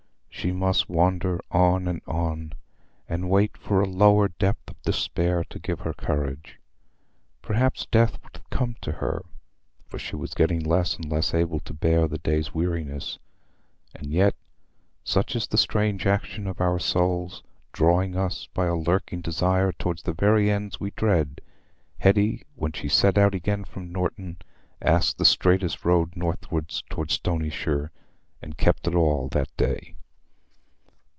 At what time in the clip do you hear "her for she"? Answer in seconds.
8.93-10.15